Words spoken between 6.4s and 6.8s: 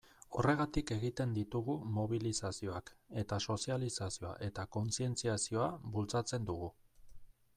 dugu.